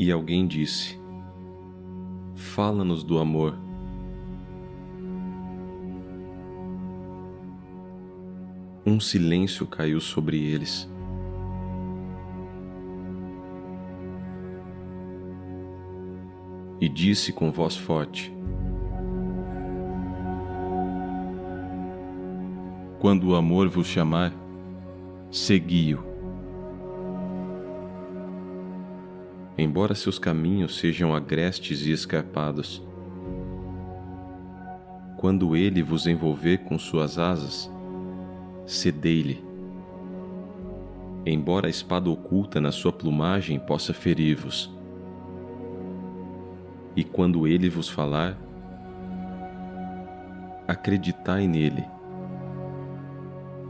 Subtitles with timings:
[0.00, 0.98] E alguém disse:
[2.34, 3.54] Fala-nos do amor.
[8.86, 10.90] Um silêncio caiu sobre eles.
[16.80, 18.34] E disse com voz forte:
[22.98, 24.32] Quando o amor vos chamar,
[25.30, 26.09] segui-o.
[29.62, 32.82] Embora seus caminhos sejam agrestes e escarpados,
[35.18, 37.70] quando ele vos envolver com suas asas,
[38.66, 39.44] cedei-lhe.
[41.26, 44.74] Embora a espada oculta na sua plumagem possa ferir-vos,
[46.96, 48.38] e quando ele vos falar,
[50.66, 51.84] acreditai nele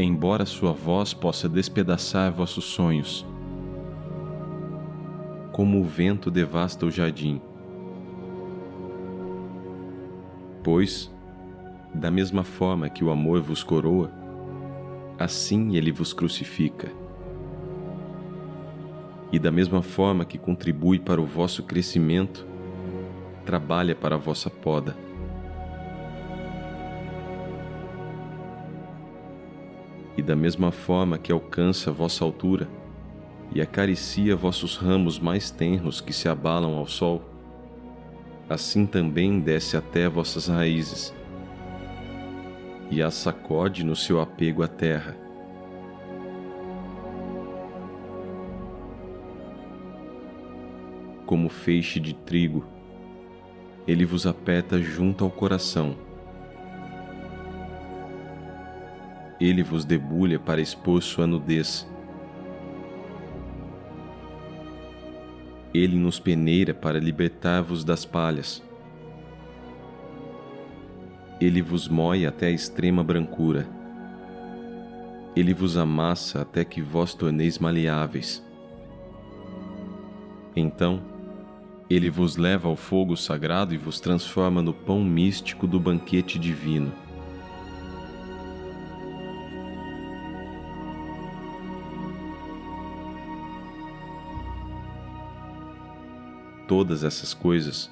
[0.00, 3.26] embora sua voz possa despedaçar vossos sonhos.
[5.58, 7.42] Como o vento devasta o jardim.
[10.62, 11.12] Pois,
[11.92, 14.08] da mesma forma que o amor vos coroa,
[15.18, 16.92] assim ele vos crucifica.
[19.32, 22.46] E da mesma forma que contribui para o vosso crescimento,
[23.44, 24.96] trabalha para a vossa poda.
[30.16, 32.68] e da mesma forma que alcança vossa altura
[33.52, 37.22] e acaricia vossos ramos mais tenros que se abalam ao sol,
[38.48, 41.14] assim também desce até vossas raízes
[42.90, 45.16] e as sacode no seu apego à terra.
[51.26, 52.64] Como feixe de trigo,
[53.86, 56.08] ele vos aperta junto ao coração
[59.40, 61.88] ele vos debulha para expor sua nudez.
[65.72, 68.62] Ele nos peneira para libertar-vos das palhas.
[71.40, 73.68] Ele vos moe até a extrema brancura.
[75.36, 78.44] Ele vos amassa até que vós torneis maleáveis.
[80.56, 81.00] Então,
[81.88, 86.92] ele vos leva ao fogo sagrado e vos transforma no pão místico do banquete divino.
[96.68, 97.90] Todas essas coisas,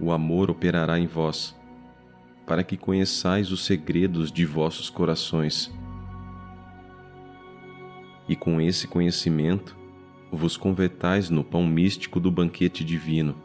[0.00, 1.54] o amor operará em vós,
[2.46, 5.70] para que conheçais os segredos de vossos corações.
[8.26, 9.76] E com esse conhecimento,
[10.32, 13.36] vos convertais no pão místico do banquete divino.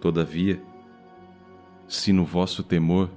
[0.00, 0.60] Todavia,
[1.86, 3.10] se no vosso temor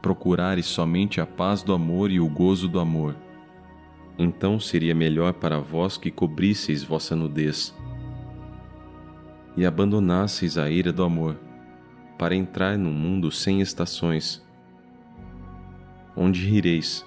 [0.00, 3.16] procurares somente a paz do amor e o gozo do amor,
[4.18, 7.74] então seria melhor para vós que cobrisseis vossa nudez
[9.56, 11.36] e abandonasseis a ira do amor,
[12.18, 14.44] para entrar num mundo sem estações,
[16.14, 17.04] onde rireis,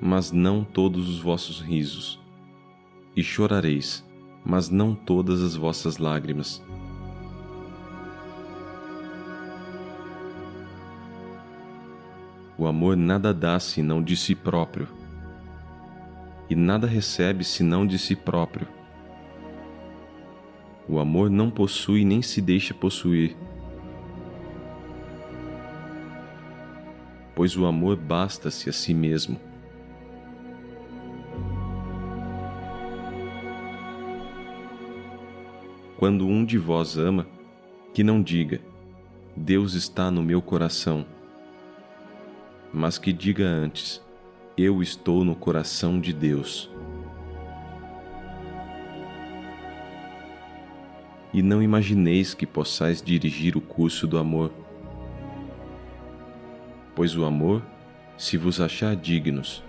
[0.00, 2.18] mas não todos os vossos risos,
[3.14, 4.04] e chorareis,
[4.44, 6.62] mas não todas as vossas lágrimas.
[12.56, 15.03] O amor nada dá senão de si próprio
[16.48, 18.68] e nada recebe senão de si próprio.
[20.88, 23.34] O amor não possui nem se deixa possuir,
[27.34, 29.40] pois o amor basta-se a si mesmo.
[35.96, 37.26] Quando um de vós ama,
[37.94, 38.60] que não diga,
[39.34, 41.06] Deus está no meu coração,
[42.70, 44.03] mas que diga antes,
[44.56, 46.70] eu estou no coração de Deus.
[51.32, 54.52] E não imagineis que possais dirigir o curso do amor,
[56.94, 57.62] pois o amor,
[58.16, 59.64] se vos achar dignos,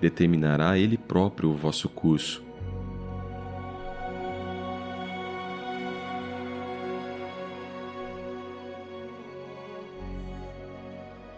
[0.00, 2.45] determinará ele próprio o vosso curso.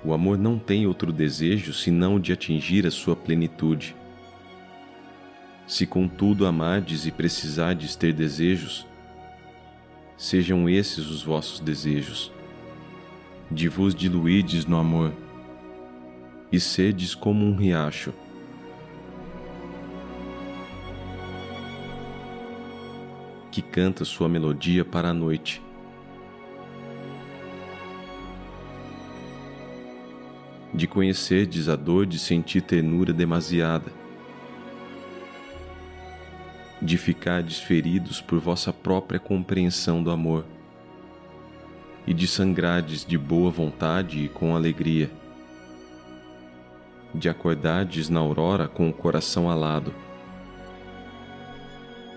[0.05, 3.97] O amor não tem outro desejo senão de atingir a sua plenitude.
[5.67, 8.87] Se contudo amardes e precisardes ter desejos,
[10.17, 12.33] sejam esses os vossos desejos,
[13.51, 15.13] de vos diluirdes no amor,
[16.51, 18.15] e serdes como um riacho.
[23.51, 25.61] Que canta sua melodia para a noite
[30.79, 33.93] de conhecerdes a dor de sentir ternura demasiada,
[36.81, 40.47] de ficardes feridos por vossa própria compreensão do amor,
[42.07, 45.11] e de sangrardes de boa vontade e com alegria,
[47.13, 49.93] de acordardes na aurora com o coração alado,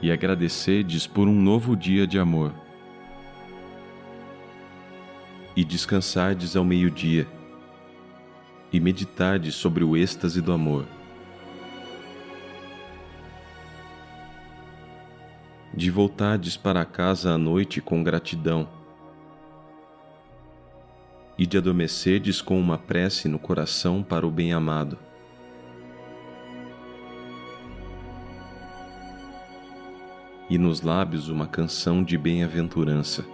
[0.03, 2.53] e agradecerdes por um novo dia de amor,
[5.55, 7.27] e descansardes ao meio-dia,
[8.71, 10.85] e meditardes sobre o êxtase do amor
[15.73, 18.67] de voltardes para casa à noite com gratidão
[21.37, 24.97] e de adormecerdes com uma prece no coração para o bem-amado.
[30.49, 33.25] E nos lábios uma canção de bem-aventurança.